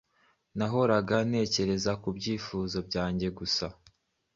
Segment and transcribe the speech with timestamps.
[0.57, 3.65] Nahoraga ntekereza ku byifuzo byanjye gusa,